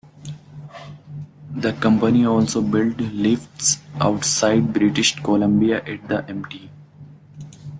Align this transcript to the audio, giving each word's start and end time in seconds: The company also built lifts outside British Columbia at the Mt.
The 1.53 1.73
company 1.73 2.25
also 2.25 2.59
built 2.63 2.97
lifts 2.99 3.77
outside 3.99 4.73
British 4.73 5.19
Columbia 5.21 5.77
at 5.85 6.07
the 6.09 6.23
Mt. 6.27 6.71